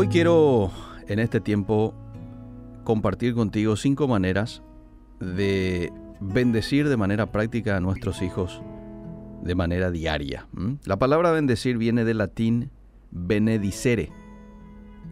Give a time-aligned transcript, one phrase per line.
[0.00, 0.70] Hoy quiero
[1.08, 1.92] en este tiempo
[2.84, 4.62] compartir contigo cinco maneras
[5.20, 8.62] de bendecir de manera práctica a nuestros hijos
[9.42, 10.48] de manera diaria.
[10.86, 12.70] La palabra bendecir viene del latín
[13.10, 14.10] benedicere,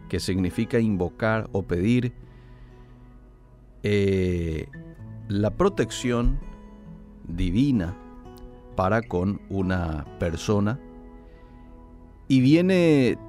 [0.09, 2.11] que significa invocar o pedir
[3.83, 4.69] eh,
[5.27, 6.39] la protección
[7.27, 7.95] divina
[8.75, 10.79] para con una persona
[12.27, 13.19] y viene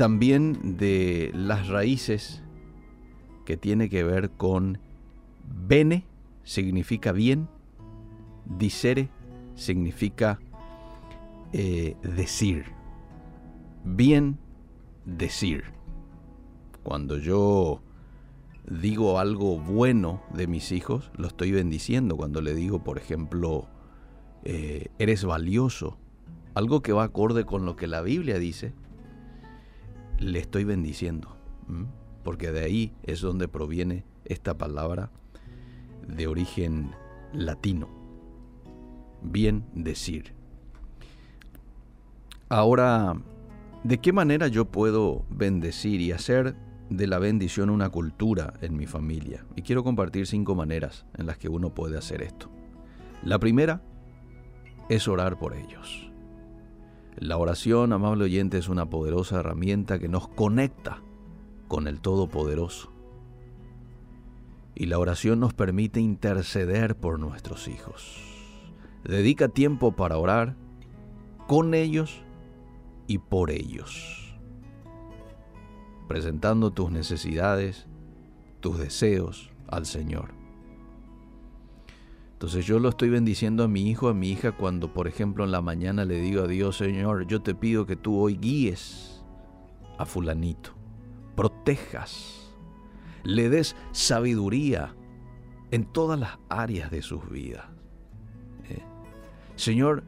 [0.00, 2.42] también de las raíces
[3.44, 4.78] que tiene que ver con
[5.44, 6.06] bene
[6.42, 7.50] significa bien,
[8.46, 9.10] dicere
[9.56, 10.40] significa
[11.52, 12.64] eh, decir,
[13.84, 14.38] bien
[15.04, 15.64] decir.
[16.82, 17.82] Cuando yo
[18.70, 22.16] digo algo bueno de mis hijos, lo estoy bendiciendo.
[22.16, 23.68] Cuando le digo, por ejemplo,
[24.44, 25.98] eh, eres valioso,
[26.54, 28.72] algo que va acorde con lo que la Biblia dice,
[30.20, 31.36] le estoy bendiciendo.
[32.22, 35.10] Porque de ahí es donde proviene esta palabra
[36.06, 36.92] de origen
[37.32, 37.88] latino.
[39.22, 40.34] Bien decir.
[42.48, 43.14] Ahora,
[43.84, 46.56] ¿de qué manera yo puedo bendecir y hacer
[46.88, 49.46] de la bendición una cultura en mi familia?
[49.56, 52.50] Y quiero compartir cinco maneras en las que uno puede hacer esto.
[53.22, 53.82] La primera
[54.88, 56.09] es orar por ellos.
[57.16, 61.02] La oración, amable oyente, es una poderosa herramienta que nos conecta
[61.68, 62.92] con el Todopoderoso.
[64.74, 68.16] Y la oración nos permite interceder por nuestros hijos.
[69.04, 70.56] Dedica tiempo para orar
[71.46, 72.22] con ellos
[73.06, 74.38] y por ellos,
[76.06, 77.86] presentando tus necesidades,
[78.60, 80.39] tus deseos al Señor.
[82.40, 85.50] Entonces yo lo estoy bendiciendo a mi hijo, a mi hija, cuando por ejemplo en
[85.50, 89.22] la mañana le digo a Dios, Señor, yo te pido que tú hoy guíes
[89.98, 90.70] a fulanito,
[91.36, 92.50] protejas,
[93.24, 94.96] le des sabiduría
[95.70, 97.66] en todas las áreas de sus vidas.
[98.70, 98.82] ¿Eh?
[99.56, 100.02] Señor,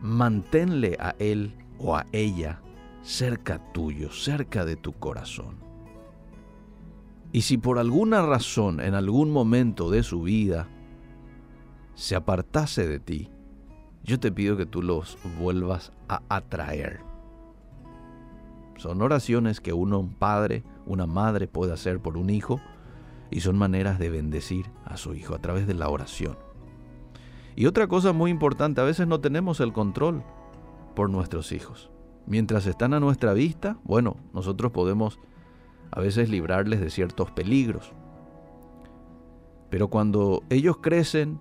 [0.00, 2.62] manténle a él o a ella
[3.02, 5.56] cerca tuyo, cerca de tu corazón.
[7.30, 10.66] Y si por alguna razón, en algún momento de su vida,
[11.94, 13.30] se apartase de ti,
[14.02, 17.00] yo te pido que tú los vuelvas a atraer.
[18.76, 22.60] Son oraciones que uno, un padre, una madre puede hacer por un hijo
[23.30, 26.36] y son maneras de bendecir a su hijo a través de la oración.
[27.56, 30.22] Y otra cosa muy importante, a veces no tenemos el control
[30.94, 31.90] por nuestros hijos.
[32.26, 35.20] Mientras están a nuestra vista, bueno, nosotros podemos
[35.90, 37.92] a veces librarles de ciertos peligros.
[39.70, 41.38] Pero cuando ellos crecen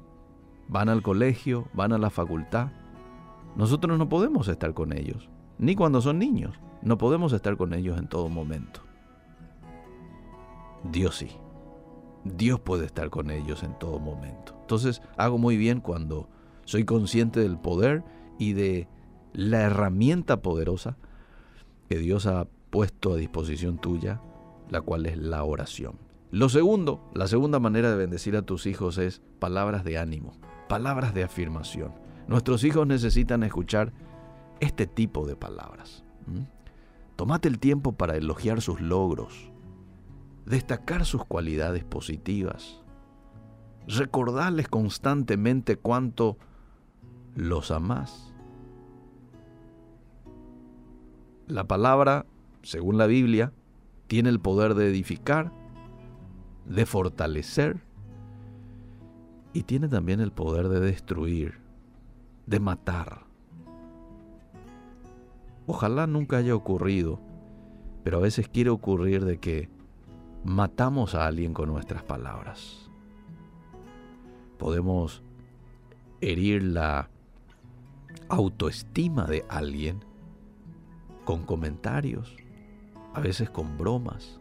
[0.68, 2.72] van al colegio, van a la facultad.
[3.56, 7.97] Nosotros no podemos estar con ellos, ni cuando son niños, no podemos estar con ellos
[7.97, 8.81] en todo momento.
[10.91, 11.29] Dios sí,
[12.24, 14.56] Dios puede estar con ellos en todo momento.
[14.62, 16.28] Entonces hago muy bien cuando
[16.66, 18.03] soy consciente del poder
[18.38, 18.88] y de
[19.34, 20.97] la herramienta poderosa
[21.90, 24.22] que Dios ha puesto a disposición tuya,
[24.69, 26.02] la cual es la oración.
[26.33, 30.33] Lo segundo, la segunda manera de bendecir a tus hijos es palabras de ánimo
[30.73, 31.94] palabras de afirmación.
[32.27, 33.94] Nuestros hijos necesitan escuchar
[34.59, 36.03] este tipo de palabras.
[37.16, 39.51] Tómate el tiempo para elogiar sus logros,
[40.47, 42.81] destacar sus cualidades positivas,
[43.88, 46.39] recordarles constantemente cuánto
[47.35, 48.33] los amás.
[51.45, 52.25] La palabra,
[52.63, 53.53] según la Biblia,
[54.07, 55.51] tiene el poder de edificar,
[56.66, 57.81] de fortalecer
[59.53, 61.59] y tiene también el poder de destruir,
[62.47, 63.25] de matar.
[65.68, 67.19] Ojalá nunca haya ocurrido,
[68.03, 69.69] pero a veces quiere ocurrir de que
[70.44, 72.90] matamos a alguien con nuestras palabras.
[74.57, 75.24] Podemos
[76.19, 77.09] herir la
[78.30, 80.03] autoestima de alguien
[81.24, 82.35] con comentarios,
[83.13, 84.40] a veces con bromas,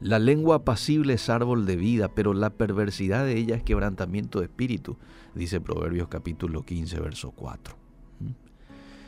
[0.00, 4.46] la lengua apacible es árbol de vida, pero la perversidad de ella es quebrantamiento de
[4.46, 4.96] espíritu,
[5.34, 7.74] dice Proverbios capítulo 15, verso 4.
[8.20, 8.30] ¿Mm?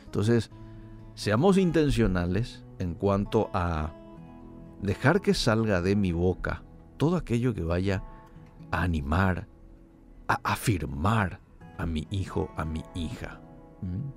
[0.05, 0.51] Entonces,
[1.15, 3.93] seamos intencionales en cuanto a
[4.81, 6.63] dejar que salga de mi boca
[6.97, 8.03] todo aquello que vaya
[8.69, 9.47] a animar,
[10.27, 11.39] a afirmar
[11.77, 13.39] a mi hijo, a mi hija.
[13.81, 14.11] ¿Mm?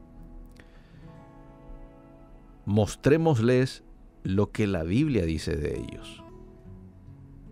[2.67, 3.85] Mostrémosles
[4.25, 6.24] lo que la Biblia dice de ellos.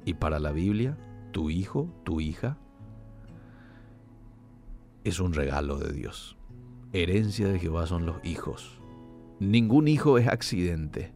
[0.04, 0.96] Y para la Biblia,
[1.32, 2.58] tu hijo, tu hija,
[5.04, 6.36] es un regalo de Dios.
[6.92, 8.80] Herencia de Jehová son los hijos.
[9.40, 11.12] Ningún hijo es accidente.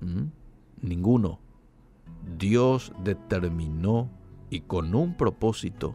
[0.00, 0.40] ¿Mm?
[0.82, 1.40] ninguno.
[2.38, 4.10] Dios determinó
[4.50, 5.94] y con un propósito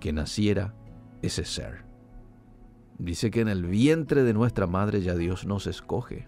[0.00, 0.74] que naciera
[1.22, 1.84] ese ser.
[2.98, 6.26] Dice que en el vientre de nuestra madre ya Dios nos escoge.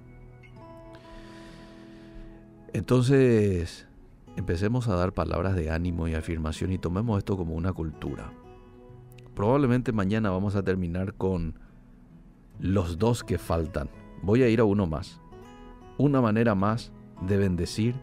[2.72, 3.85] Entonces,
[4.36, 8.32] empecemos a dar palabras de ánimo y afirmación y tomemos esto como una cultura.
[9.34, 11.58] Probablemente mañana vamos a terminar con
[12.58, 13.90] los dos que faltan.
[14.22, 15.20] Voy a ir a uno más.
[15.98, 16.92] Una manera más
[17.26, 17.94] de bendecir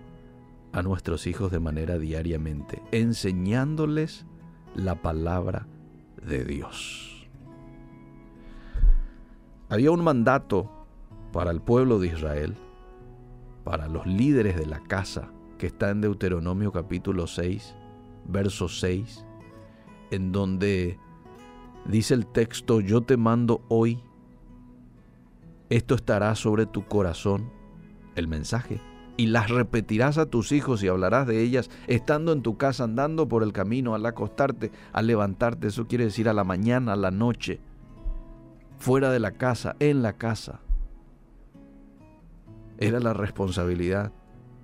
[0.74, 4.26] a nuestros hijos de manera diariamente, enseñándoles
[4.76, 5.68] la palabra
[6.26, 7.28] de Dios.
[9.70, 10.70] Había un mandato
[11.32, 12.56] para el pueblo de Israel,
[13.64, 17.76] para los líderes de la casa, que está en Deuteronomio capítulo 6,
[18.26, 19.26] verso 6,
[20.12, 20.98] en donde
[21.86, 24.00] dice el texto, yo te mando hoy,
[25.70, 27.52] esto estará sobre tu corazón,
[28.16, 28.80] el mensaje,
[29.16, 33.28] y las repetirás a tus hijos y hablarás de ellas estando en tu casa, andando
[33.28, 37.12] por el camino, al acostarte, al levantarte, eso quiere decir a la mañana, a la
[37.12, 37.60] noche,
[38.78, 40.62] fuera de la casa, en la casa.
[42.80, 44.12] Era la responsabilidad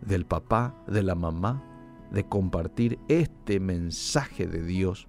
[0.01, 1.63] del papá, de la mamá,
[2.11, 5.07] de compartir este mensaje de Dios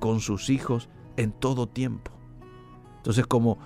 [0.00, 2.12] con sus hijos en todo tiempo.
[2.98, 3.58] Entonces como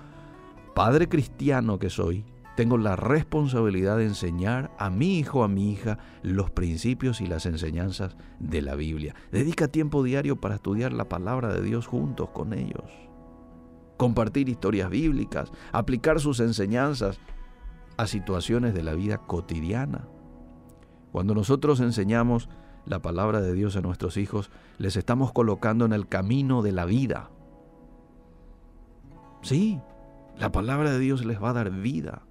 [0.73, 2.25] padre cristiano que soy,
[2.55, 7.45] tengo la responsabilidad de enseñar a mi hijo, a mi hija, los principios y las
[7.45, 9.13] enseñanzas de la Biblia.
[9.31, 12.91] Dedica tiempo diario para estudiar la palabra de Dios juntos con ellos.
[13.97, 17.19] Compartir historias bíblicas, aplicar sus enseñanzas
[17.97, 20.07] a situaciones de la vida cotidiana.
[21.11, 22.49] Cuando nosotros enseñamos
[22.85, 26.85] la palabra de Dios a nuestros hijos, les estamos colocando en el camino de la
[26.85, 27.29] vida.
[29.41, 29.79] Sí,
[30.37, 32.23] la palabra de Dios les va a dar vida.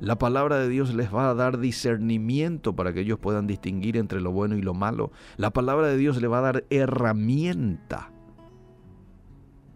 [0.00, 4.20] La palabra de Dios les va a dar discernimiento para que ellos puedan distinguir entre
[4.20, 5.12] lo bueno y lo malo.
[5.36, 8.10] La palabra de Dios les va a dar herramienta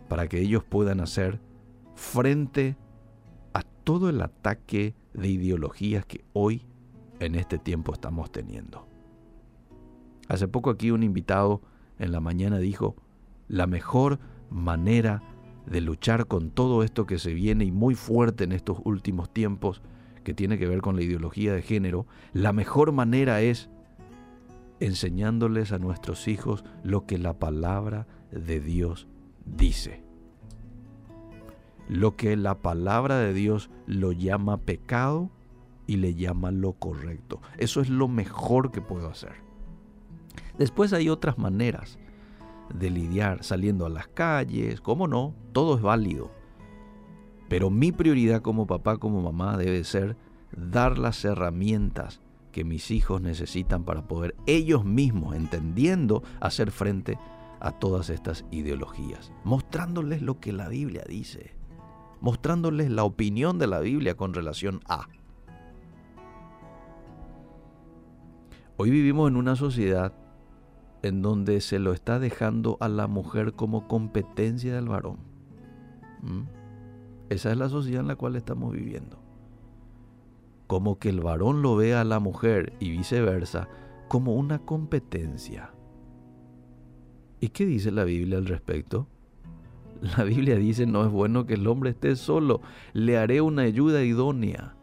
[0.08, 1.41] para que ellos puedan hacer
[1.94, 2.76] frente
[3.52, 6.67] a todo el ataque de ideologías que hoy
[7.20, 8.87] en este tiempo estamos teniendo.
[10.28, 11.61] Hace poco aquí un invitado
[11.99, 12.96] en la mañana dijo,
[13.49, 14.19] la mejor
[14.50, 15.22] manera
[15.66, 19.82] de luchar con todo esto que se viene y muy fuerte en estos últimos tiempos
[20.22, 23.69] que tiene que ver con la ideología de género, la mejor manera es
[24.81, 29.06] enseñándoles a nuestros hijos lo que la palabra de Dios
[29.44, 30.02] dice.
[31.88, 35.31] Lo que la palabra de Dios lo llama pecado
[35.86, 37.40] y le llama lo correcto.
[37.58, 39.34] Eso es lo mejor que puedo hacer.
[40.58, 41.98] Después hay otras maneras
[42.72, 46.31] de lidiar saliendo a las calles, cómo no, todo es válido.
[47.48, 50.16] Pero mi prioridad como papá, como mamá, debe ser
[50.56, 52.20] dar las herramientas
[52.52, 57.19] que mis hijos necesitan para poder ellos mismos, entendiendo, hacer frente
[57.60, 61.54] a todas estas ideologías, mostrándoles lo que la Biblia dice,
[62.20, 65.08] mostrándoles la opinión de la Biblia con relación a.
[68.76, 70.12] Hoy vivimos en una sociedad
[71.03, 75.19] en donde se lo está dejando a la mujer como competencia del varón.
[76.23, 76.43] ¿Mm?
[77.29, 79.23] Esa es la sociedad en la cual estamos viviendo.
[80.67, 83.69] Como que el varón lo vea a la mujer y viceversa
[84.09, 85.70] como una competencia.
[87.39, 89.06] ¿Y qué dice la Biblia al respecto?
[90.17, 92.60] La Biblia dice, no es bueno que el hombre esté solo,
[92.93, 94.75] le haré una ayuda idónea.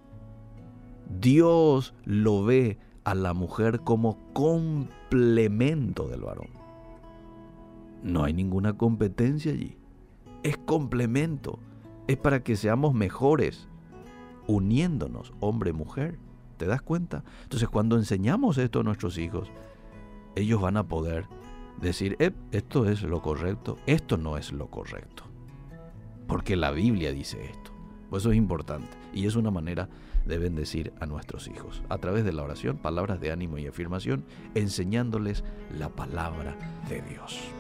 [1.20, 6.50] Dios lo ve a la mujer como complemento del varón.
[8.04, 9.78] No hay ninguna competencia allí.
[10.44, 11.60] Es complemento.
[12.08, 13.68] Es para que seamos mejores,
[14.48, 16.18] uniéndonos, hombre-mujer.
[16.58, 17.24] ¿Te das cuenta?
[17.44, 19.52] Entonces cuando enseñamos esto a nuestros hijos,
[20.36, 21.26] ellos van a poder
[21.80, 22.18] decir,
[22.52, 25.24] esto es lo correcto, esto no es lo correcto.
[26.28, 27.72] Porque la Biblia dice esto.
[28.10, 29.90] Pues eso es importante y es una manera
[30.26, 34.24] de bendecir a nuestros hijos a través de la oración, palabras de ánimo y afirmación,
[34.56, 35.44] enseñándoles
[35.78, 36.56] la palabra
[36.90, 37.52] de Dios.